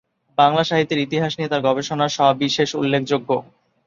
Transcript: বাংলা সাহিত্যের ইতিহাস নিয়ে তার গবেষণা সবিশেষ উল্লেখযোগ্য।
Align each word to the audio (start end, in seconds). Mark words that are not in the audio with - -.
বাংলা 0.37 0.63
সাহিত্যের 0.63 0.99
ইতিহাস 0.99 1.31
নিয়ে 1.35 1.51
তার 1.51 1.65
গবেষণা 1.67 2.07
সবিশেষ 2.09 2.69
উল্লেখযোগ্য। 2.75 3.29